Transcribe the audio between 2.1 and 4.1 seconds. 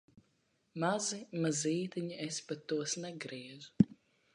es pat tos negriezu.